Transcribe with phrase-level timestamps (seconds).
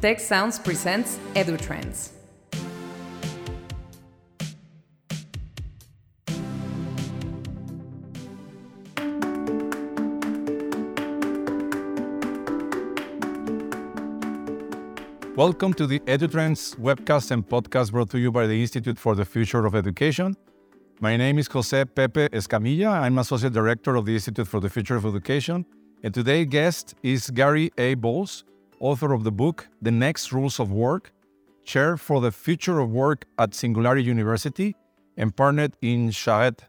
[0.00, 2.10] Tec Sounds presents EduTrends.
[15.34, 19.24] Welcome to the EduTrends webcast and podcast brought to you by the Institute for the
[19.24, 20.36] Future of Education.
[21.00, 23.00] My name is Jose Pepe Escamilla.
[23.00, 25.64] I'm Associate Director of the Institute for the Future of Education.
[26.02, 27.94] And today's guest is Gary A.
[27.94, 28.44] Bolles,
[28.80, 31.12] author of the book The Next Rules of Work,
[31.64, 34.76] Chair for the Future of Work at Singularity University,
[35.16, 36.60] and partnered in Charrette.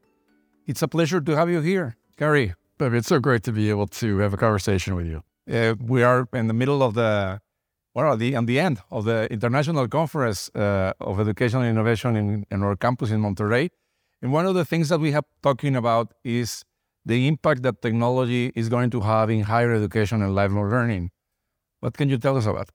[0.66, 2.53] It's a pleasure to have you here, Gary.
[2.77, 5.23] Pepe, it's so great to be able to have a conversation with you.
[5.52, 7.41] Uh, we are in the middle of the
[7.95, 12.45] well, the, at the end of the International Conference uh, of Education and Innovation in,
[12.52, 13.71] in, our campus in Monterrey.
[14.21, 16.63] And one of the things that we have talking about is
[17.03, 21.09] the impact that technology is going to have in higher education and lifelong learning.
[21.80, 22.70] What can you tell us about?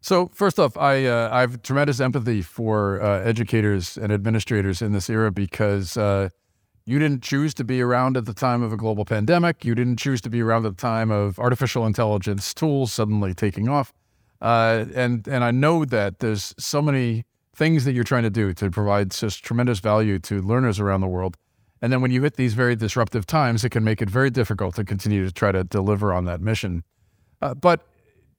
[0.00, 4.92] So first off, I, uh, I have tremendous empathy for uh, educators and administrators in
[4.92, 6.28] this era because uh,
[6.84, 9.64] you didn't choose to be around at the time of a global pandemic.
[9.64, 13.68] You didn't choose to be around at the time of artificial intelligence tools suddenly taking
[13.68, 13.94] off.
[14.42, 17.24] Uh, and and I know that there's so many
[17.56, 21.06] things that you're trying to do to provide such tremendous value to learners around the
[21.06, 21.38] world.
[21.80, 24.74] And then when you hit these very disruptive times, it can make it very difficult
[24.74, 26.82] to continue to try to deliver on that mission.
[27.40, 27.86] Uh, but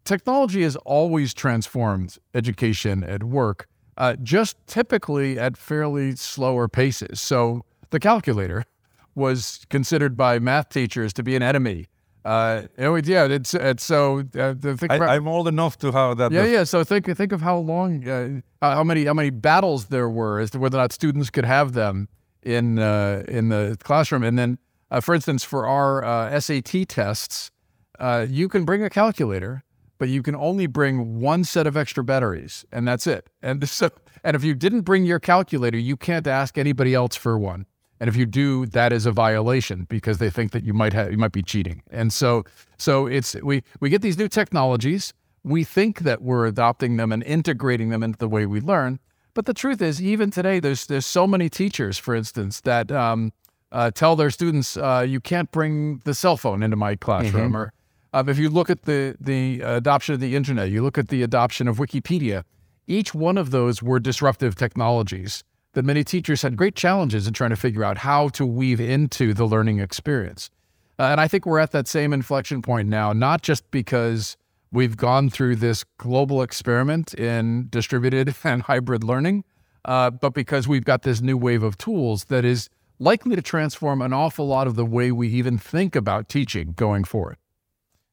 [0.06, 3.68] technology has always transformed education at work,
[3.98, 7.20] uh, just typically at fairly slower paces.
[7.20, 8.64] So the calculator
[9.16, 11.88] was considered by math teachers to be an enemy
[12.26, 14.24] uh, yeah, it's it's so.
[14.36, 16.32] Uh, think I, I'm old enough to have that.
[16.32, 16.64] Yeah, yeah.
[16.64, 20.50] So think think of how long, uh, how many how many battles there were as
[20.52, 22.10] to whether or not students could have them
[22.42, 24.24] in uh, in the classroom.
[24.24, 24.58] And then,
[24.90, 27.52] uh, for instance, for our uh, SAT tests,
[28.00, 29.64] uh, you can bring a calculator,
[30.06, 33.28] but you can only bring one set of extra batteries, and that's it.
[33.42, 33.90] And so,
[34.24, 37.66] and if you didn't bring your calculator, you can't ask anybody else for one.
[38.00, 41.12] And if you do, that is a violation because they think that you might have
[41.12, 41.82] you might be cheating.
[41.90, 42.44] And so
[42.78, 45.12] so it's we we get these new technologies.
[45.44, 49.00] We think that we're adopting them and integrating them into the way we learn.
[49.34, 53.34] But the truth is, even today, there's there's so many teachers, for instance, that um,
[53.72, 57.58] uh, tell their students, uh, "You can't bring the cell phone into my classroom." Mm-hmm.
[57.58, 57.74] Or
[58.16, 61.22] um, if you look at the the adoption of the internet, you look at the
[61.22, 62.44] adoption of Wikipedia.
[62.88, 65.44] Each one of those were disruptive technologies
[65.74, 69.34] that many teachers had great challenges in trying to figure out how to weave into
[69.34, 70.50] the learning experience.
[70.98, 74.38] Uh, and I think we're at that same inflection point now, not just because
[74.72, 79.44] we've gone through this global experiment in distributed and hybrid learning,
[79.84, 84.02] uh, but because we've got this new wave of tools that is likely to transform
[84.02, 87.36] an awful lot of the way we even think about teaching going forward.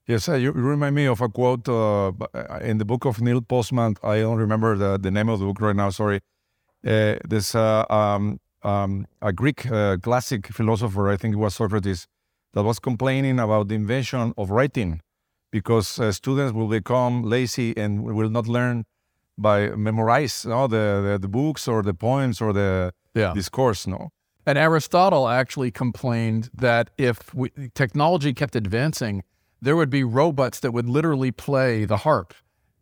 [0.07, 2.13] Yes, uh, you remind me of a quote uh,
[2.61, 3.97] in the book of Neil Postman.
[4.03, 6.21] I don't remember the, the name of the book right now, sorry
[6.87, 12.07] uh, there's uh, um, um, a Greek uh, classic philosopher, I think it was Socrates,
[12.55, 15.01] that was complaining about the invention of writing
[15.51, 18.85] because uh, students will become lazy and will not learn
[19.39, 23.33] by memorize you know, the, the, the books or the poems or the yeah.
[23.35, 23.87] discourse.
[23.87, 24.11] No.
[24.45, 29.23] And Aristotle actually complained that if we, technology kept advancing,
[29.63, 32.35] there would be robots that would literally play the harp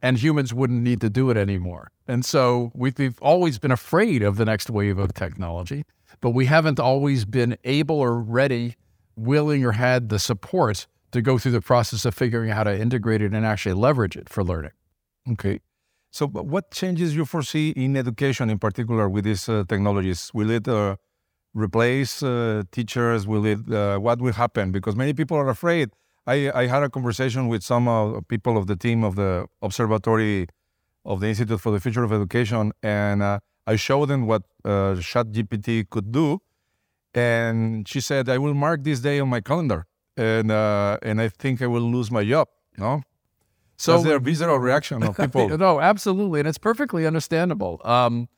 [0.03, 1.93] and humans wouldn't need to do it anymore.
[2.09, 5.85] And so we've, always been afraid of the next wave of technology,
[6.23, 8.77] but we haven't always been able or ready,
[9.15, 12.81] willing, or had the support to go through the process of figuring out how to
[12.81, 14.73] integrate it and actually leverage it for learning.
[15.31, 15.61] Okay.
[16.13, 20.31] So, what changes you foresee in education in particular with these uh, technologies?
[20.35, 20.97] Will it uh,
[21.55, 23.29] replace uh, teachers?
[23.29, 24.73] Will it, uh, what will happen?
[24.73, 25.91] Because many people are afraid
[26.27, 30.49] I, I had a conversation with some uh, people of the team of the observatory
[31.05, 34.97] of the Institute for the Future of Education, and uh, I showed them what uh,
[35.01, 36.41] ChatGPT could do,
[37.15, 39.87] and she said, "I will mark this day on my calendar,
[40.17, 43.03] and uh, and I think I will lose my job." No,
[43.81, 45.49] so That's their visceral reaction of people.
[45.57, 47.81] no, absolutely, and it's perfectly understandable.
[47.83, 48.29] Um,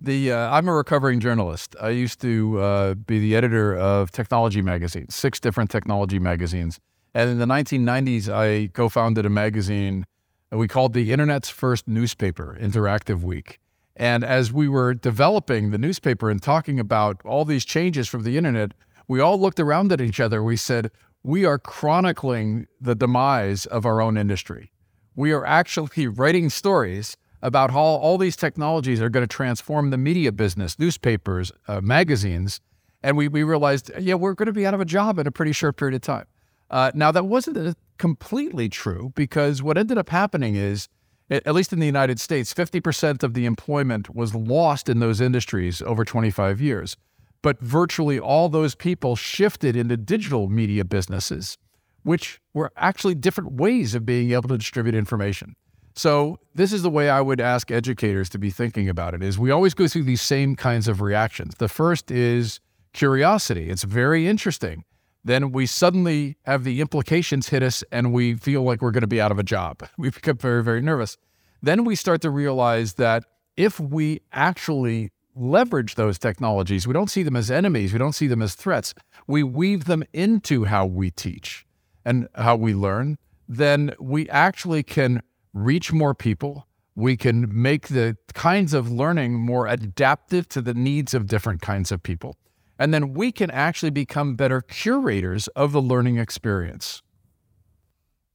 [0.00, 1.74] the uh, I'm a recovering journalist.
[1.80, 6.78] I used to uh, be the editor of technology magazines, six different technology magazines.
[7.14, 10.06] And in the 1990s, I co founded a magazine
[10.54, 13.58] we called the Internet's first newspaper, Interactive Week.
[13.96, 18.36] And as we were developing the newspaper and talking about all these changes from the
[18.36, 18.72] internet,
[19.06, 20.42] we all looked around at each other.
[20.42, 20.90] We said,
[21.22, 24.72] We are chronicling the demise of our own industry.
[25.14, 29.98] We are actually writing stories about how all these technologies are going to transform the
[29.98, 32.60] media business, newspapers, uh, magazines.
[33.02, 35.30] And we, we realized, yeah, we're going to be out of a job in a
[35.30, 36.26] pretty short period of time.
[36.74, 40.88] Uh, now, that wasn't completely true because what ended up happening is
[41.30, 45.80] at least in the United States, 50% of the employment was lost in those industries
[45.82, 46.96] over 25 years.
[47.42, 51.58] But virtually all those people shifted into digital media businesses,
[52.02, 55.54] which were actually different ways of being able to distribute information.
[55.94, 59.38] So this is the way I would ask educators to be thinking about it is
[59.38, 61.54] we always go through these same kinds of reactions.
[61.54, 62.58] The first is
[62.92, 63.70] curiosity.
[63.70, 64.84] It's very interesting.
[65.24, 69.06] Then we suddenly have the implications hit us and we feel like we're going to
[69.06, 69.82] be out of a job.
[69.98, 71.16] We become very, very nervous.
[71.62, 73.24] Then we start to realize that
[73.56, 78.26] if we actually leverage those technologies, we don't see them as enemies, we don't see
[78.26, 78.94] them as threats,
[79.26, 81.66] we weave them into how we teach
[82.04, 83.16] and how we learn,
[83.48, 85.22] then we actually can
[85.54, 86.66] reach more people.
[86.94, 91.90] We can make the kinds of learning more adaptive to the needs of different kinds
[91.90, 92.36] of people.
[92.78, 97.02] And then we can actually become better curators of the learning experience.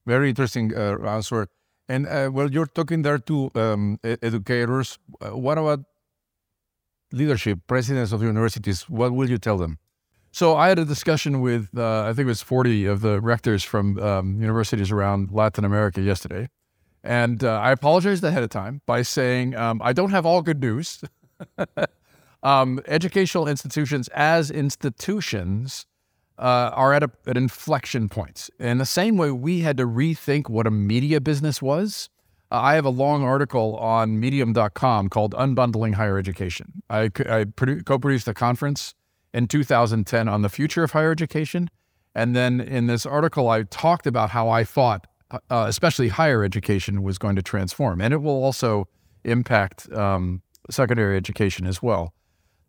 [0.06, 1.48] Very interesting uh, answer.
[1.88, 4.98] And uh, well, you're talking there to um, educators.
[5.20, 5.80] Uh, what about
[7.12, 8.88] leadership, presidents of universities?
[8.88, 9.78] What will you tell them?
[10.32, 13.64] So I had a discussion with, uh, I think it was 40 of the rectors
[13.64, 16.48] from um, universities around Latin America yesterday.
[17.02, 20.60] And uh, I apologized ahead of time by saying um, I don't have all good
[20.60, 21.02] news.
[22.42, 25.86] um, educational institutions, as institutions,
[26.38, 28.48] uh, are at a, inflection point.
[28.58, 32.08] In the same way, we had to rethink what a media business was.
[32.50, 36.82] Uh, I have a long article on medium.com called Unbundling Higher Education.
[36.88, 37.08] I, I
[37.44, 38.94] produ- co produced a conference
[39.34, 41.68] in 2010 on the future of higher education.
[42.14, 47.02] And then in this article, I talked about how I thought uh, especially higher education,
[47.02, 48.88] was going to transform, and it will also
[49.24, 52.14] impact um, secondary education as well.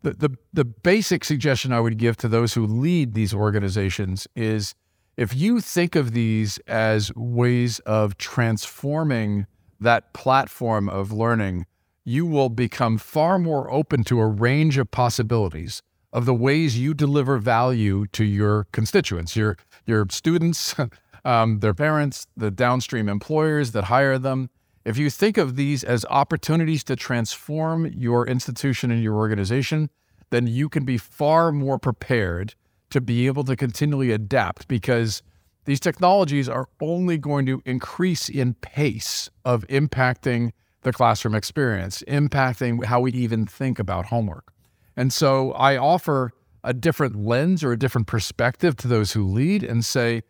[0.02, 4.74] The, the the basic suggestion I would give to those who lead these organizations is
[5.16, 9.46] if you think of these as ways of transforming
[9.78, 11.66] that platform of learning,
[12.04, 15.82] you will become far more open to a range of possibilities
[16.12, 19.56] of the ways you deliver value to your constituents, your
[19.86, 20.74] your students,
[21.24, 24.50] um, their parents, the downstream employers that hire them.
[24.84, 29.90] If you think of these as opportunities to transform your institution and your organization,
[30.30, 32.54] then you can be far more prepared
[32.90, 35.22] to be able to continually adapt because
[35.64, 40.50] these technologies are only going to increase in pace of impacting
[40.82, 44.52] the classroom experience, impacting how we even think about homework.
[44.96, 46.32] And so I offer
[46.64, 50.22] a different lens or a different perspective to those who lead and say,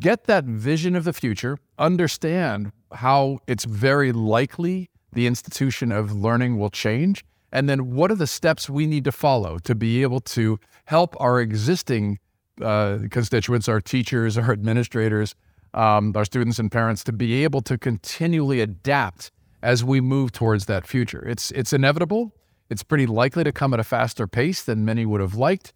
[0.00, 6.58] get that vision of the future, understand how it's very likely the institution of learning
[6.58, 10.20] will change, and then what are the steps we need to follow to be able
[10.20, 12.18] to help our existing
[12.62, 15.34] uh, constituents, our teachers, our administrators,
[15.74, 19.30] um, our students and parents to be able to continually adapt
[19.62, 21.26] as we move towards that future.
[21.26, 22.32] It's it's inevitable.
[22.70, 25.72] It's pretty likely to come at a faster pace than many would have liked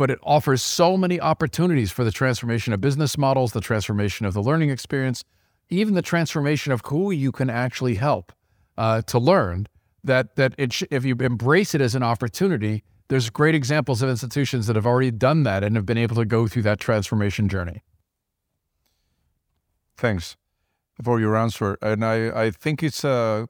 [0.00, 4.32] but it offers so many opportunities for the transformation of business models, the transformation of
[4.32, 5.24] the learning experience,
[5.68, 8.32] even the transformation of who you can actually help
[8.78, 9.66] uh, to learn.
[10.02, 14.08] That that it sh- if you embrace it as an opportunity, there's great examples of
[14.08, 17.46] institutions that have already done that and have been able to go through that transformation
[17.46, 17.82] journey.
[19.98, 20.34] Thanks
[21.02, 23.44] for your answer, and I I think it's uh,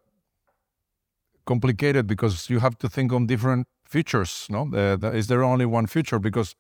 [1.45, 4.47] complicated because you have to think on different features.
[4.49, 6.19] No, uh, is there only one future?
[6.19, 6.55] Because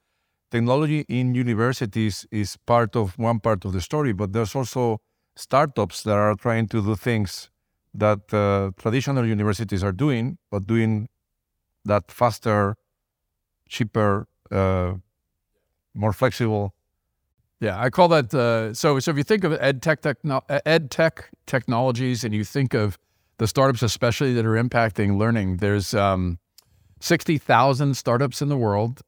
[0.50, 5.00] technology in universities is part of one part of the story, but there's also
[5.36, 7.50] startups that are trying to do things
[7.94, 11.08] that uh, traditional universities are doing, but doing
[11.84, 12.76] that faster,
[13.68, 14.94] cheaper, uh,
[15.94, 16.74] more flexible.
[17.60, 18.32] Yeah, I call that.
[18.32, 22.44] Uh, so, so if you think of ed tech, techno- ed tech technologies, and you
[22.44, 22.98] think of
[23.38, 26.38] the startups, especially that are impacting learning, there's um,
[27.00, 29.02] 60,000 startups in the world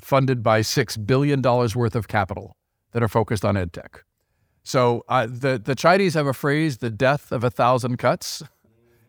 [0.00, 2.56] funded by $6 billion worth of capital
[2.92, 4.04] that are focused on ed tech.
[4.62, 8.42] So uh, the, the Chinese have a phrase, the death of a thousand cuts.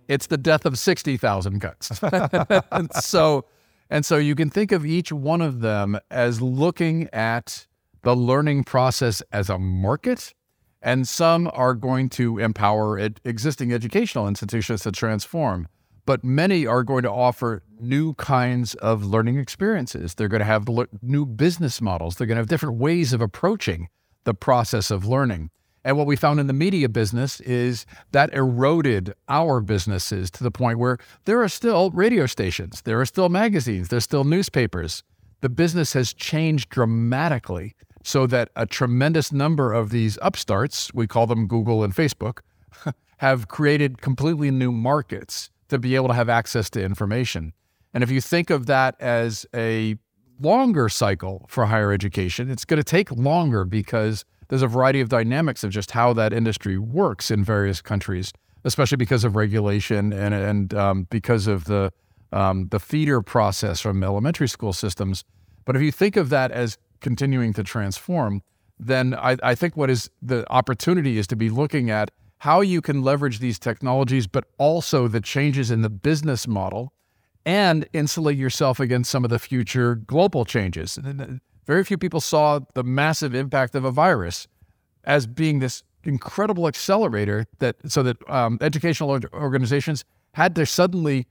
[0.08, 2.02] It's the death of 60,000 cuts.
[2.72, 3.46] and so,
[3.90, 7.68] and so you can think of each one of them as looking at
[8.04, 10.34] the learning process as a market,
[10.82, 15.68] and some are going to empower existing educational institutions to transform
[16.12, 20.13] but many are going to offer new kinds of learning experiences.
[20.13, 20.68] They're going to have
[21.01, 22.15] new business models.
[22.15, 23.88] They're going to have different ways of approaching
[24.25, 25.51] the process of learning.
[25.86, 30.51] And what we found in the media business is that eroded our businesses to the
[30.51, 35.03] point where there are still radio stations, there are still magazines, there's still newspapers.
[35.39, 41.25] The business has changed dramatically so that a tremendous number of these upstarts, we call
[41.25, 42.39] them Google and Facebook,
[43.20, 47.54] have created completely new markets to be able to have access to information.
[47.94, 49.96] And if you think of that as a
[50.40, 55.08] longer cycle for higher education, it's going to take longer because there's a variety of
[55.08, 58.34] dynamics of just how that industry works in various countries,
[58.66, 61.92] especially because of regulation and and um, because of the
[62.34, 65.24] um, the feeder process from elementary school systems.
[65.63, 68.42] But if you think of that as continuing to transform,
[68.78, 72.81] then I, I think what is the opportunity is to be looking at how you
[72.81, 76.91] can leverage these technologies, but also the changes in the business model
[77.45, 80.98] and insulate yourself against some of the future global changes.
[81.67, 84.48] Very few people saw the massive impact of a virus
[85.03, 91.27] as being this incredible accelerator that so that um, educational organizations had to suddenly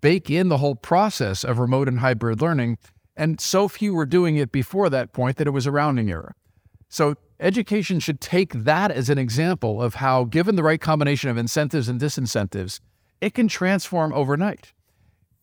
[0.00, 2.78] bake in the whole process of remote and hybrid learning
[3.18, 6.34] and so few were doing it before that point that it was a rounding error
[6.88, 11.36] so education should take that as an example of how, given the right combination of
[11.36, 12.80] incentives and disincentives,
[13.20, 14.72] it can transform overnight.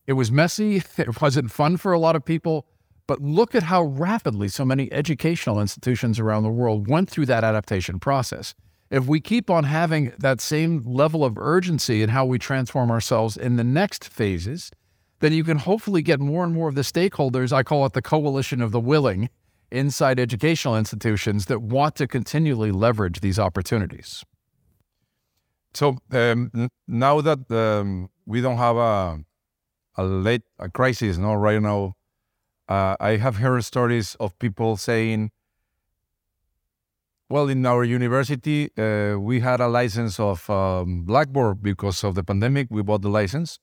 [0.08, 2.66] It was messy, it wasn't fun for a lot of people,
[3.08, 7.44] but look at how rapidly so many educational institutions around the world went through that
[7.44, 8.56] adaptation process.
[8.90, 13.38] If we keep on having that same level of urgency in how we transform ourselves
[13.38, 14.72] in the next phases,
[15.20, 18.02] then you can hopefully get more and more of the stakeholders, I call it the
[18.02, 19.30] coalition of the willing,
[19.72, 24.24] inside educational institutions that want to continually leverage these opportunities.
[25.74, 29.20] So um, now that um, we don't have a,
[29.96, 31.94] a late a crisis, no, right now,
[32.68, 35.32] uh, I have heard stories of people saying,
[37.30, 42.24] "Well, in our university, uh, we had a license of um, Blackboard because of the
[42.24, 42.68] pandemic.
[42.70, 43.60] We bought the license,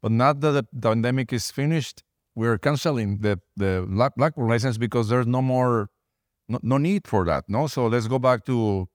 [0.00, 2.02] but now that the pandemic is finished,
[2.34, 5.90] we're canceling the the Blackboard license because there's no more
[6.48, 7.44] no, no need for that.
[7.48, 8.88] No, so let's go back to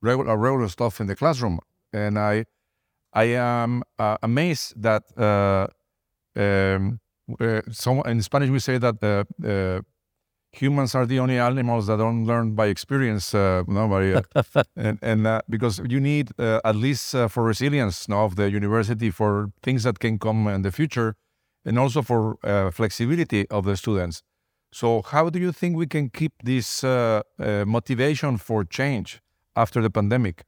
[0.00, 1.58] regular regular stuff in the classroom.
[1.92, 2.44] And I
[3.12, 5.66] I am uh, amazed that uh,
[6.38, 7.00] um,
[7.40, 9.80] uh, some in Spanish we say that uh, uh,
[10.52, 13.34] humans are the only animals that don't learn by experience.
[13.34, 14.22] Uh, no, by,
[14.76, 19.82] and and because you need at least for resilience no, of the university for things
[19.82, 21.16] that can come in the future
[21.64, 24.22] and also for uh, flexibility of the students.
[24.72, 29.20] So, how do you think we can keep this uh, uh, motivation for change
[29.54, 30.44] after the pandemic?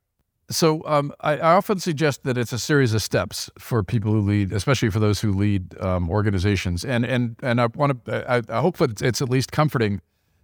[0.51, 4.21] So, um, I, I, often suggest that it's a series of steps for people who
[4.21, 6.85] lead, especially for those who lead um, organizations.
[6.85, 10.01] And and and I want to, I, I, hope that it's, it's at least comforting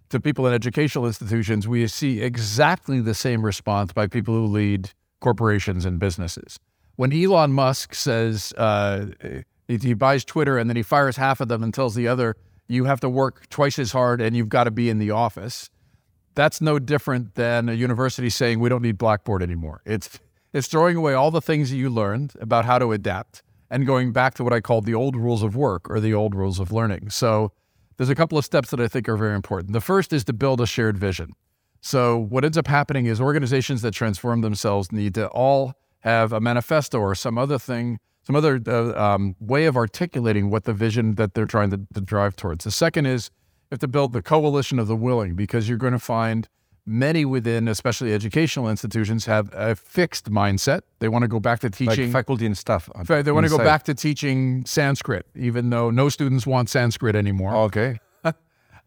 [0.09, 1.67] to people in educational institutions.
[1.67, 6.59] We see exactly the same response by people who lead corporations and businesses.
[6.97, 9.07] When Elon Musk says uh,
[9.67, 12.35] he, buys Twitter and then he fires half of them and tells the other,
[12.67, 15.69] you have to work twice as hard and you've got to be in the office.
[16.35, 19.81] That's no different than a university saying we don't need Blackboard anymore.
[19.85, 20.19] It's
[20.53, 24.11] it's throwing away all the things that you learned about how to adapt and going
[24.11, 26.73] back to what I call the old rules of work or the old rules of
[26.73, 27.09] learning.
[27.09, 27.53] So
[27.95, 29.71] there's a couple of steps that I think are very important.
[29.71, 31.33] The first is to build a shared vision.
[31.79, 36.41] So what ends up happening is organizations that transform themselves need to all have a
[36.41, 37.99] manifesto or some other thing
[38.31, 42.01] some other uh, um, way of articulating what the vision that they're trying to, to
[42.01, 42.63] drive towards.
[42.63, 43.29] The second is
[43.69, 46.47] you have to build the coalition of the willing because you're going to find
[46.85, 50.81] many within, especially educational institutions, have a fixed mindset.
[50.99, 52.89] They want to go back to teaching like faculty and staff.
[53.05, 57.55] They want to go back to teaching Sanskrit, even though no students want Sanskrit anymore.
[57.55, 57.99] Okay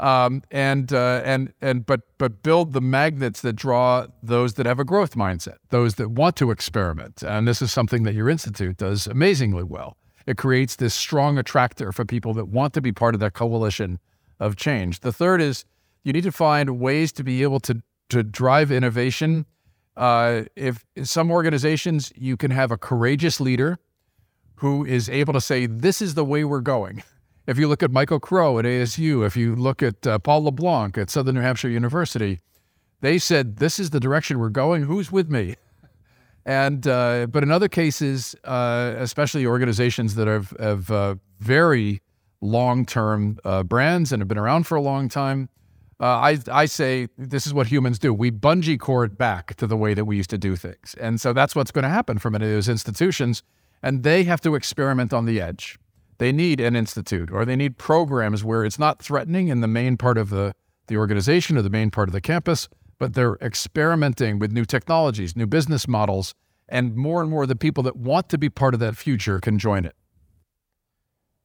[0.01, 4.81] um, and uh, and and but but build the magnets that draw those that have
[4.81, 7.23] a growth mindset, those that want to experiment.
[7.23, 9.97] And this is something that your institute does amazingly well.
[10.27, 13.99] It creates this strong attractor for people that want to be part of that coalition
[14.41, 15.01] of change.
[15.01, 15.65] The third is
[16.03, 19.47] you need to find ways to be able to to drive innovation.
[19.97, 23.79] Uh, if in some organizations you can have a courageous leader
[24.57, 27.03] who is able to say, "This is the way we're going."
[27.47, 30.97] If you look at Michael Crow at ASU, if you look at uh, Paul LeBlanc
[30.97, 32.41] at Southern New Hampshire University,
[33.03, 34.85] they said, This is the direction we're going.
[34.85, 35.57] Who's with me?
[36.47, 42.03] And uh, but in other cases, uh, especially organizations that have, have uh, very
[42.43, 45.49] long-term uh, brands and have been around for a long time,
[46.01, 48.13] uh, I I say this is what humans do.
[48.13, 51.33] We bungee cord back to the way that we used to do things, and so
[51.33, 53.43] that's what's going to happen for many of those institutions,
[53.83, 55.79] and they have to experiment on the edge
[56.19, 59.97] they need an institute or they need programs where it's not threatening in the main
[59.97, 60.55] part of the,
[60.87, 62.69] the organization or the main part of the campus,
[62.99, 66.35] but they're experimenting with new technologies, new business models,
[66.69, 69.39] and more and more of the people that want to be part of that future
[69.41, 69.95] can join it.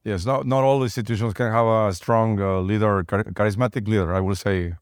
[0.04, 4.20] Yes, not, not all institutions can have a strong uh, leader, char- charismatic leader, I
[4.20, 4.74] will say.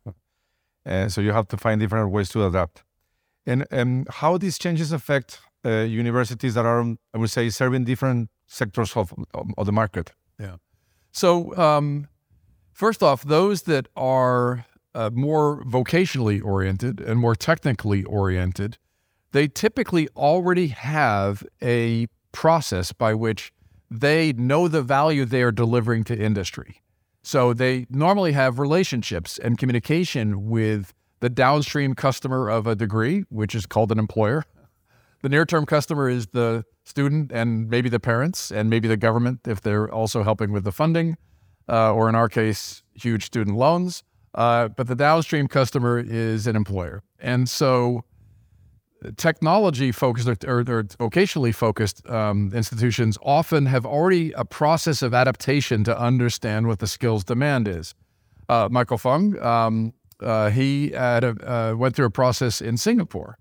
[0.85, 2.85] And so you have to find different ways to adapt.
[3.45, 8.31] And, and how these changes affect uh, universities that are, I would say, serving different
[8.49, 9.15] sectors of,
[9.57, 10.13] of the market.
[10.41, 10.57] Yeah.
[11.13, 12.09] So, um,
[12.73, 18.79] first off, those that are uh, more vocationally oriented and more technically oriented,
[19.33, 23.53] they typically already have a process by which
[23.91, 26.83] they know the value they are delivering to industry.
[27.23, 33.55] So they normally have relationships and communication with the downstream customer of a degree, which
[33.55, 34.45] is called an employer.
[35.23, 39.41] The near term customer is the student and maybe the parents and maybe the government
[39.47, 41.17] if they're also helping with the funding,
[41.69, 44.03] uh, or in our case, huge student loans.
[44.35, 47.03] Uh, but the downstream customer is an employer.
[47.19, 48.05] And so
[49.17, 55.85] technology focused or, or, vocationally focused um, institutions often have already a process of adaptation
[55.85, 57.95] to understand what the skills demand is.
[58.49, 63.39] Uh, Michael Fung, um, uh, he a, uh, went through a process in Singapore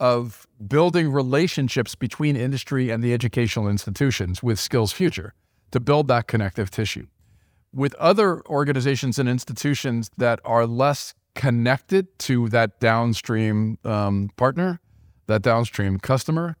[0.00, 5.34] of building relationships between industry and the educational institutions with Skills Future
[5.70, 7.06] to build that connective tissue.
[7.72, 14.80] With other organizations and institutions that are less connected to that downstream um, partner,
[15.26, 16.56] that downstream customer,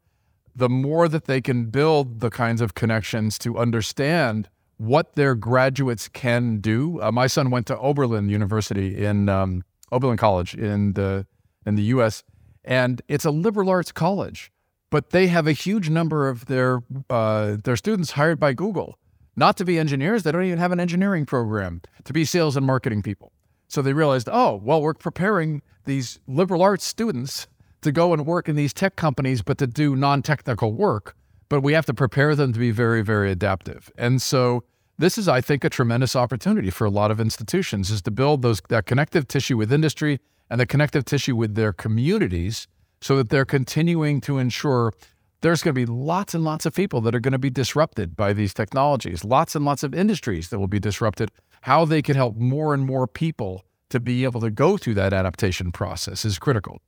[0.54, 6.08] the more that they can build the kinds of connections to understand what their graduates
[6.08, 7.00] can do.
[7.02, 11.26] Uh, my son went to Oberlin University in um, Oberlin College in the
[11.66, 12.22] in the U.S.
[12.64, 14.52] and it's a liberal arts college,
[14.90, 18.98] but they have a huge number of their uh, their students hired by Google,
[19.36, 20.22] not to be engineers.
[20.22, 23.32] They don't even have an engineering program to be sales and marketing people.
[23.68, 27.46] So they realized, oh, well, we're preparing these liberal arts students
[27.82, 31.16] to go and work in these tech companies, but to do non technical work.
[31.48, 33.90] But we have to prepare them to be very, very adaptive.
[33.96, 34.64] And so
[34.98, 38.42] this is, I think, a tremendous opportunity for a lot of institutions is to build
[38.42, 40.20] those that connective tissue with industry
[40.50, 42.66] and the connective tissue with their communities
[43.00, 44.92] so that they're continuing to ensure
[45.40, 48.14] there's going to be lots and lots of people that are going to be disrupted
[48.14, 51.30] by these technologies, lots and lots of industries that will be disrupted.
[51.62, 55.12] How they can help more and more people to be able to go through that
[55.12, 56.80] adaptation process is critical.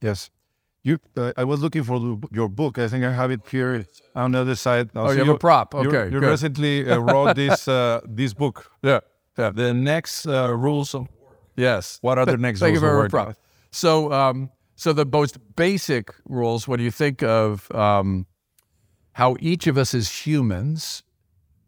[0.00, 0.30] Yes.
[0.82, 2.78] You, uh, I was looking for the, your book.
[2.78, 4.90] I think I have it here on the other side.
[4.94, 5.74] oh, you have you, a prop.
[5.74, 8.70] Okay, you recently uh, wrote this uh, this book.
[8.82, 9.00] Yeah,
[9.38, 9.50] yeah.
[9.50, 11.06] The next uh, rules of
[11.56, 11.98] yes.
[12.00, 13.36] What the next Thank rules you for of prop.
[13.70, 18.26] So, um, so the most basic rules when you think of um,
[19.12, 21.02] how each of us as humans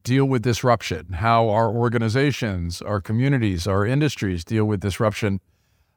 [0.03, 5.41] deal with disruption, how our organizations, our communities, our industries deal with disruption.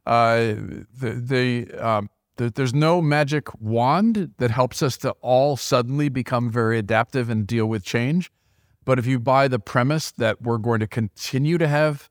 [0.06, 0.54] Uh,
[1.00, 6.78] the, the um, there's no magic wand that helps us to all suddenly become very
[6.78, 8.32] adaptive and deal with change.
[8.84, 12.10] But if you buy the premise that we're going to continue to have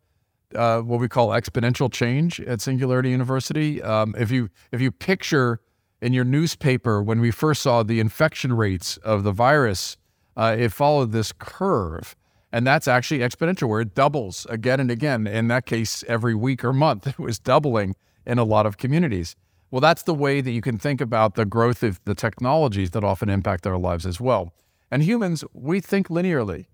[0.55, 5.61] uh, what we call exponential change at Singularity University, um, if you if you picture
[6.01, 9.97] in your newspaper when we first saw the infection rates of the virus,
[10.37, 12.15] uh, it followed this curve,
[12.53, 15.27] and that's actually exponential, where it doubles again and again.
[15.27, 17.95] In that case, every week or month, it was doubling
[18.27, 19.37] in a lot of communities.
[19.71, 23.03] Well, that's the way that you can think about the growth of the technologies that
[23.03, 24.55] often impact our lives as well.
[24.91, 26.67] And humans, we think linearly.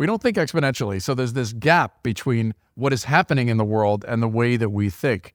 [0.00, 1.02] We don't think exponentially.
[1.02, 4.70] So there's this gap between what is happening in the world and the way that
[4.70, 5.34] we think.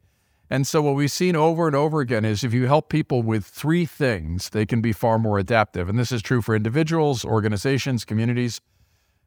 [0.49, 3.45] And so what we've seen over and over again is if you help people with
[3.45, 5.87] three things, they can be far more adaptive.
[5.87, 8.59] And this is true for individuals, organizations, communities.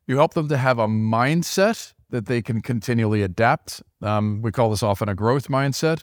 [0.09, 3.81] You help them to have a mindset that they can continually adapt.
[4.03, 6.03] Um, we call this often a growth mindset.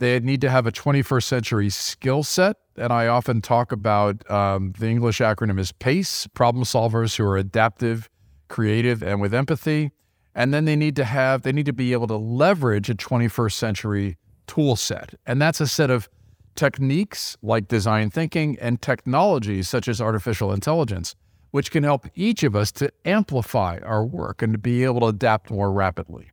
[0.00, 2.56] They need to have a 21st century skill set.
[2.76, 7.36] And I often talk about um, the English acronym is PACE problem solvers who are
[7.36, 8.10] adaptive,
[8.54, 9.90] creative, and with empathy.
[10.32, 13.52] And then they need to have, they need to be able to leverage a 21st
[13.52, 15.14] century tool set.
[15.26, 16.08] And that's a set of
[16.54, 21.16] techniques like design thinking and technologies such as artificial intelligence,
[21.50, 25.06] which can help each of us to amplify our work and to be able to
[25.06, 26.30] adapt more rapidly.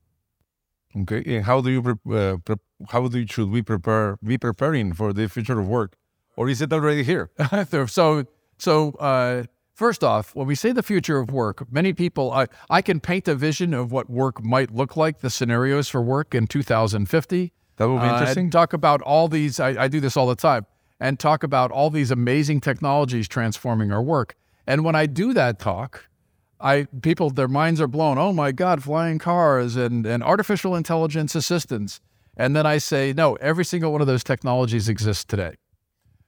[0.95, 1.81] Okay, and how do you
[2.13, 2.37] uh,
[2.89, 5.95] how do you, should we prepare be preparing for the future of work,
[6.35, 7.31] or is it already here?
[7.87, 8.25] so
[8.59, 9.43] so uh,
[9.81, 13.27] first off, when we say the future of work, many people I I can paint
[13.27, 17.51] a vision of what work might look like, the scenarios for work in 2050.
[17.77, 18.51] That will be uh, interesting.
[18.51, 19.59] talk about all these.
[19.59, 20.67] I, I do this all the time,
[20.99, 24.35] and talk about all these amazing technologies transforming our work.
[24.67, 26.07] And when I do that talk,
[26.59, 28.19] I people their minds are blown.
[28.19, 31.99] Oh my God, flying cars and, and artificial intelligence assistants.
[32.37, 35.55] And then I say, no, every single one of those technologies exists today.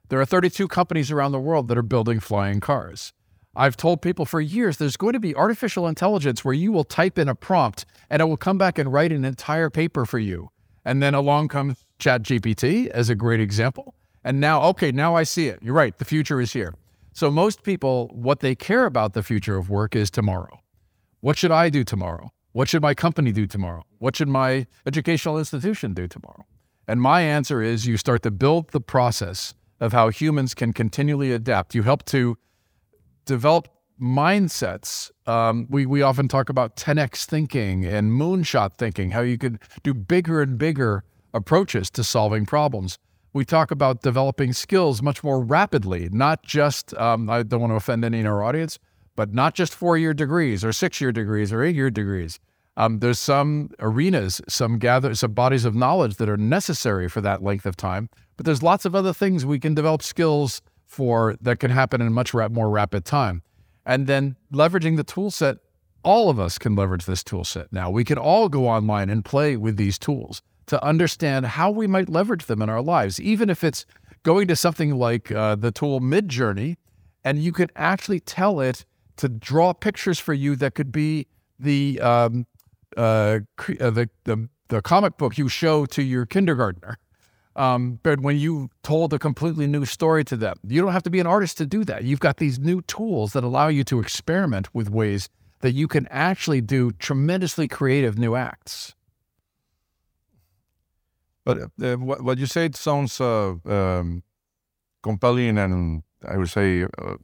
[0.09, 3.13] There are 32 companies around the world that are building flying cars.
[3.55, 7.19] I've told people for years there's going to be artificial intelligence where you will type
[7.19, 10.49] in a prompt and it will come back and write an entire paper for you.
[10.83, 13.95] And then along comes ChatGPT as a great example.
[14.23, 15.59] And now, okay, now I see it.
[15.61, 15.97] You're right.
[15.97, 16.73] The future is here.
[17.13, 20.61] So most people, what they care about the future of work is tomorrow.
[21.19, 22.31] What should I do tomorrow?
[22.53, 23.83] What should my company do tomorrow?
[23.99, 26.45] What should my educational institution do tomorrow?
[26.87, 31.31] And my answer is you start to build the process of how humans can continually
[31.31, 31.75] adapt.
[31.75, 32.37] You help to
[33.25, 33.67] develop
[34.01, 35.11] mindsets.
[35.27, 39.93] Um, we, we often talk about 10x thinking and moonshot thinking, how you could do
[39.93, 42.97] bigger and bigger approaches to solving problems.
[43.33, 47.75] We talk about developing skills much more rapidly, not just, um, I don't want to
[47.75, 48.77] offend any in our audience,
[49.15, 52.39] but not just four year degrees or six year degrees or eight year degrees.
[52.75, 57.43] Um, there's some arenas, some gather, some bodies of knowledge that are necessary for that
[57.43, 58.09] length of time.
[58.35, 60.61] But there's lots of other things we can develop skills
[60.93, 63.41] for that can happen in a much more rapid time.
[63.85, 65.57] And then leveraging the tool set,
[66.03, 67.89] all of us can leverage this tool set now.
[67.89, 72.09] We can all go online and play with these tools to understand how we might
[72.09, 73.85] leverage them in our lives, even if it's
[74.23, 76.77] going to something like uh, the tool Midjourney,
[77.23, 78.85] and you could actually tell it
[79.17, 81.27] to draw pictures for you that could be
[81.59, 82.45] the um,
[82.95, 83.39] uh,
[83.79, 86.97] uh, the, the the comic book you show to your kindergartner.
[87.55, 91.09] Um, but when you told a completely new story to them, you don't have to
[91.09, 92.03] be an artist to do that.
[92.03, 95.29] You've got these new tools that allow you to experiment with ways
[95.61, 98.95] that you can actually do tremendously creative new acts.
[101.45, 104.23] But uh, what, what you said sounds uh, um,
[105.03, 106.83] compelling and I would say.
[106.83, 107.15] Uh,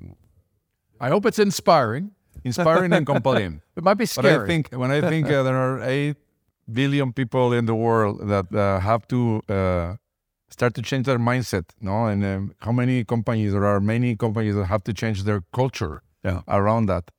[0.99, 2.11] I hope it's inspiring.
[2.43, 3.61] Inspiring and compelling.
[3.75, 4.35] It might be scary.
[4.35, 6.17] But I think when I think uh, there are eight
[6.71, 9.95] billion people in the world that uh, have to uh,
[10.49, 14.55] start to change their mindset, no, and um, how many companies there are many companies
[14.55, 16.41] that have to change their culture yeah.
[16.47, 17.12] around that.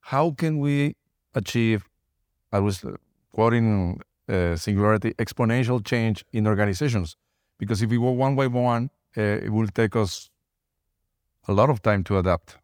[0.00, 0.96] How can we
[1.34, 1.88] achieve?
[2.52, 2.84] I was
[3.32, 7.16] quoting uh, singularity exponential change in organizations
[7.58, 10.30] because if we go one by one, uh, it will take us
[11.48, 12.56] a lot of time to adapt.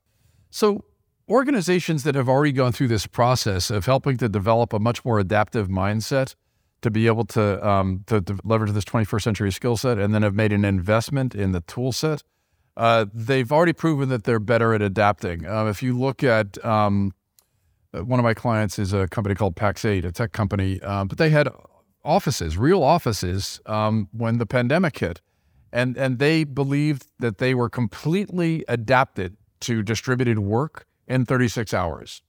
[0.50, 0.84] So
[1.28, 5.18] organizations that have already gone through this process of helping to develop a much more
[5.18, 6.34] adaptive mindset
[6.82, 10.22] to be able to, um, to, to, leverage this 21st century skill set and then
[10.22, 12.22] have made an investment in the tool set,
[12.76, 15.46] uh, they've already proven that they're better at adapting.
[15.46, 17.12] Uh, if you look at um,
[17.92, 21.30] one of my clients is a company called Pax8, a tech company, um, but they
[21.30, 21.48] had
[22.04, 25.20] offices, real offices, um, when the pandemic hit.
[25.72, 32.22] And, and they believed that they were completely adapted to distributed work in 36 hours.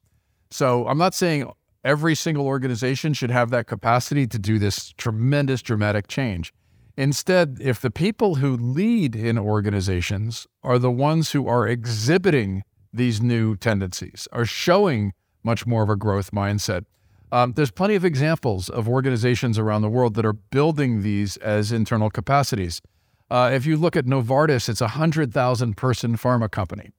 [0.51, 1.49] So I'm not saying
[1.83, 6.53] every single organization should have that capacity to do this tremendous, dramatic change.
[6.97, 12.63] Instead, if the people who lead in organizations are the ones who are exhibiting
[12.93, 15.13] these new tendencies, are showing
[15.43, 16.85] much more of a growth mindset,
[17.31, 21.71] um, there's plenty of examples of organizations around the world that are building these as
[21.71, 22.81] internal capacities.
[23.29, 26.89] Uh, if you look at Novartis, it's a 100,000 person pharma company.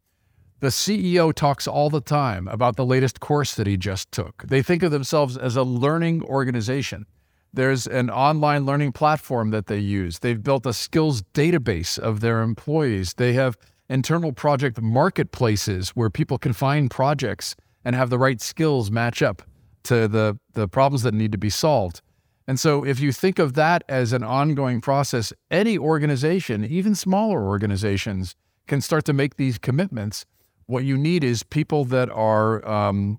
[0.62, 4.44] The CEO talks all the time about the latest course that he just took.
[4.46, 7.04] They think of themselves as a learning organization.
[7.52, 10.20] There's an online learning platform that they use.
[10.20, 13.14] They've built a skills database of their employees.
[13.14, 13.56] They have
[13.88, 19.42] internal project marketplaces where people can find projects and have the right skills match up
[19.82, 22.02] to the, the problems that need to be solved.
[22.46, 27.48] And so, if you think of that as an ongoing process, any organization, even smaller
[27.48, 28.36] organizations,
[28.68, 30.24] can start to make these commitments
[30.66, 33.18] what you need is people that are um,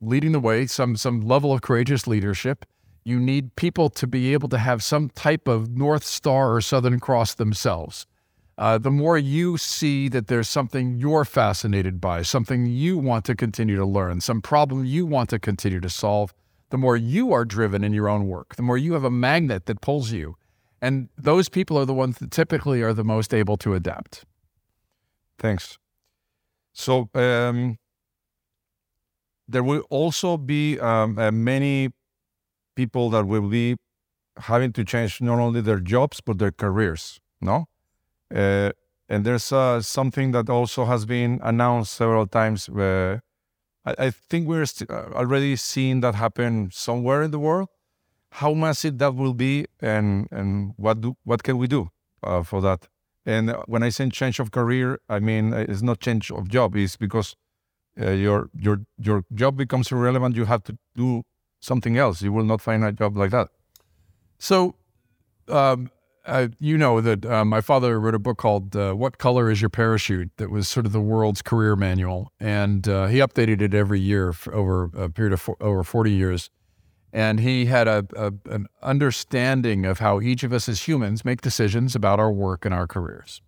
[0.00, 2.64] leading the way, some some level of courageous leadership.
[3.04, 7.00] You need people to be able to have some type of North Star or Southern
[7.00, 8.06] Cross themselves.
[8.56, 13.34] Uh, the more you see that there's something you're fascinated by, something you want to
[13.34, 16.32] continue to learn, some problem you want to continue to solve,
[16.70, 19.66] the more you are driven in your own work, the more you have a magnet
[19.66, 20.36] that pulls you.
[20.80, 24.24] And those people are the ones that typically are the most able to adapt.
[25.38, 25.78] Thanks.
[26.74, 27.78] So um,
[29.48, 31.90] there will also be um, uh, many
[32.76, 33.76] people that will be
[34.38, 37.20] having to change not only their jobs but their careers.
[37.40, 37.66] No,
[38.34, 38.72] uh,
[39.08, 42.68] and there's uh, something that also has been announced several times.
[42.70, 43.20] I,
[43.86, 47.68] I, think we're st- uh, already seeing that happen somewhere in the world.
[48.30, 51.90] How massive that will be, and and what do what can we do
[52.22, 52.88] uh, for that?
[53.26, 56.76] And when I say change of career, I mean uh, it's not change of job.
[56.76, 57.36] It's because
[58.00, 60.36] uh, your your your job becomes irrelevant.
[60.36, 61.22] You have to do
[61.60, 62.22] something else.
[62.22, 63.48] You will not find a job like that.
[64.38, 64.74] So,
[65.48, 65.90] um,
[66.26, 69.62] uh, you know that uh, my father wrote a book called uh, "What Color Is
[69.62, 73.74] Your Parachute?" that was sort of the world's career manual, and uh, he updated it
[73.74, 76.50] every year over a period of over forty years
[77.14, 81.40] and he had a, a, an understanding of how each of us as humans make
[81.40, 83.40] decisions about our work and our careers.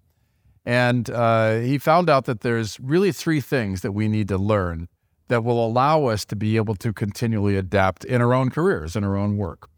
[0.64, 4.88] And uh, he found out that there's really three things that we need to learn
[5.26, 9.02] that will allow us to be able to continually adapt in our own careers, in
[9.02, 9.68] our own work.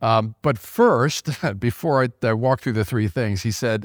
[0.00, 1.28] Um, but first,
[1.58, 3.84] before I, I walk through the three things, he said,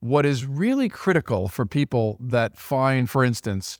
[0.00, 3.78] what is really critical for people that find, for instance,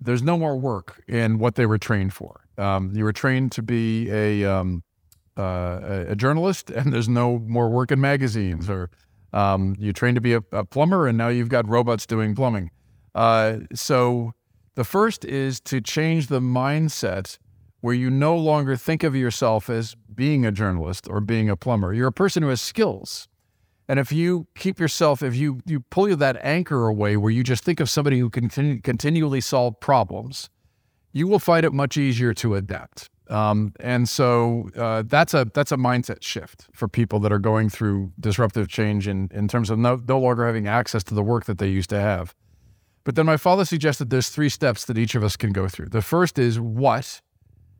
[0.00, 2.44] there's no more work in what they were trained for.
[2.58, 4.82] Um, you were trained to be a, um,
[5.36, 8.90] uh, a journalist, and there's no more work in magazines, or
[9.32, 12.70] um, you trained to be a, a, plumber, and now you've got robots doing plumbing.
[13.14, 14.32] Uh, so
[14.74, 17.38] the first is to change the mindset
[17.80, 21.92] where you no longer think of yourself as being a journalist or being a plumber.
[21.92, 23.28] You're a person who has skills.
[23.88, 27.64] And if you keep yourself, if you, you pull that anchor away where you just
[27.64, 30.50] think of somebody who can continu- continually solve problems,
[31.12, 33.08] you will find it much easier to adapt.
[33.28, 37.68] Um, and so uh, that's a that's a mindset shift for people that are going
[37.70, 41.46] through disruptive change in, in terms of no, no longer having access to the work
[41.46, 42.34] that they used to have.
[43.02, 45.86] But then my father suggested there's three steps that each of us can go through.
[45.86, 47.20] The first is what?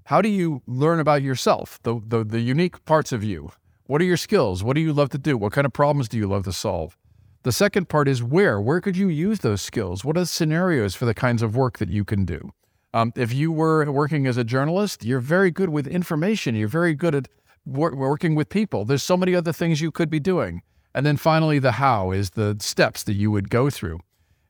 [0.05, 3.51] How do you learn about yourself, the, the, the unique parts of you?
[3.87, 4.65] What are your skills?
[4.65, 5.39] What do you love to do?
[5.39, 6.97] What kind of problems do you love to solve?
[7.45, 8.61] The second part is where?
[8.61, 10.05] Where could you use those skills?
[10.05, 12.51] What are the scenarios for the kinds of work that you can do?
[12.93, 16.57] Um, if you were working as a journalist, you're very good with information.
[16.57, 17.29] You're very good at
[17.65, 18.85] wor- working with people.
[18.85, 20.63] There's so many other things you could be doing.
[20.93, 24.01] And then finally, the how is the steps that you would go through.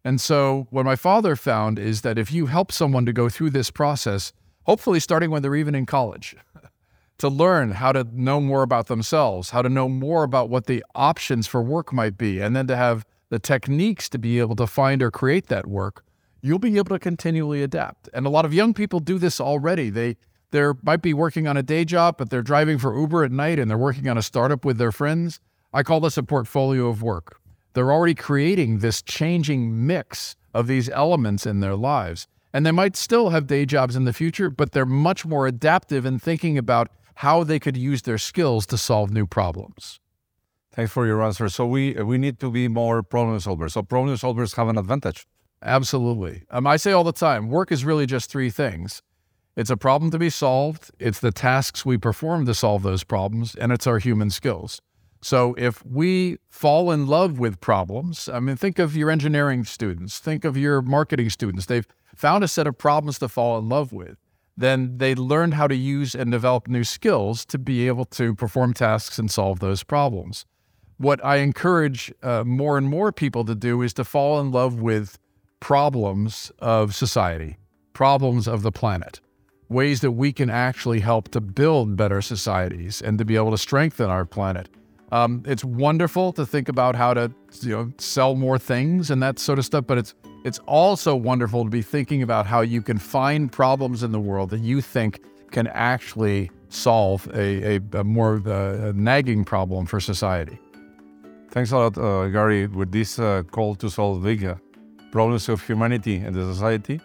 [0.03, 3.51] And so, what my father found is that if you help someone to go through
[3.51, 6.37] this process, hopefully starting when they're even in college,
[7.19, 10.85] to learn how to know more about themselves, how to know more about what the
[10.95, 14.67] options for work might be, and then to have the techniques to be able to
[14.67, 16.05] find or create that work,
[16.43, 18.09] you'll be able to continually adapt.
[18.13, 19.91] And a lot of young people do this already.
[19.91, 20.17] They
[20.53, 23.59] they might be working on a day job, but they're driving for Uber at night
[23.59, 25.41] and they're working on a startup with their friends.
[25.73, 27.41] I call this a portfolio of work.
[27.73, 32.29] They're already creating this changing mix of these elements in their lives.
[32.53, 36.07] And they might still have day jobs in the future, but they're much more adaptive
[36.07, 40.01] in thinking about how they could use their skills to solve new problems.
[40.73, 41.49] Thanks for your answer.
[41.49, 43.73] So we we need to be more problem solvers.
[43.73, 45.27] So problem solvers have an advantage.
[45.63, 46.45] Absolutely.
[46.51, 49.03] Um, I say all the time, work is really just three things.
[49.57, 53.55] It's a problem to be solved, it's the tasks we perform to solve those problems,
[53.55, 54.83] and it's our human skills.
[55.23, 60.19] So if we fall in love with problems, I mean, think of your engineering students,
[60.19, 61.65] think of your marketing students.
[61.67, 64.19] They've found a set of problems to fall in love with.
[64.57, 68.73] Then they learn how to use and develop new skills to be able to perform
[68.73, 70.47] tasks and solve those problems.
[70.99, 74.81] What I encourage uh, more and more people to do is to fall in love
[74.81, 75.19] with
[75.61, 77.59] problems of society,
[77.93, 79.21] problems of the planet,
[79.69, 83.59] ways that we can actually help to build better societies and to be able to
[83.59, 84.71] strengthen our planet
[85.13, 89.39] um, it's wonderful to think about how to you know sell more things and that
[89.39, 90.15] sort of stuff, but it's
[90.45, 94.51] it's also wonderful to be thinking about how you can find problems in the world
[94.51, 100.01] that you think can actually solve a, a, a more uh, a nagging problem for
[100.01, 100.59] society.
[101.51, 102.67] Thanks a lot, uh, Gary.
[102.67, 104.57] With this uh, call to solve big uh,
[105.11, 107.01] problems of humanity and the society,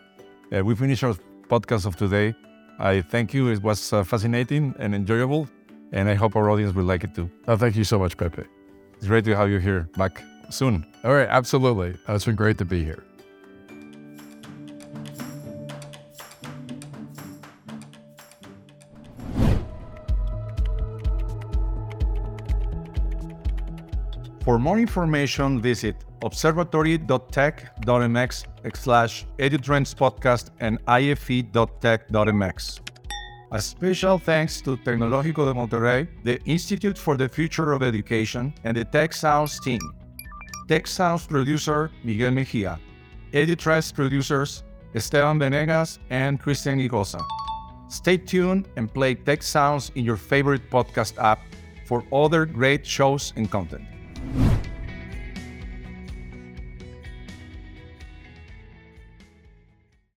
[0.52, 1.16] uh, we finish our
[1.48, 2.34] podcast of today.
[2.80, 3.50] I thank you.
[3.50, 5.48] It was uh, fascinating and enjoyable
[5.92, 7.30] and I hope our audience will like it too.
[7.48, 8.44] Oh, thank you so much, Pepe.
[8.98, 10.86] It's great to have you here back soon.
[11.04, 11.96] All right, absolutely.
[12.08, 13.04] Uh, it's been great to be here.
[24.44, 32.80] For more information, visit observatory.tec.mx slash edutrends podcast and ife.tec.mx.
[33.54, 38.78] A special thanks to Tecnológico de Monterrey, the Institute for the Future of Education, and
[38.78, 39.82] the Tec Sounds team.
[40.70, 42.80] Tec Sounds producer Miguel Mejia.
[43.34, 44.64] EduTrends producers
[44.96, 47.22] Esteban Venegas and Christian Igosa.
[47.90, 51.42] Stay tuned and play Tec Sounds in your favorite podcast app
[51.86, 53.84] for other great shows and content.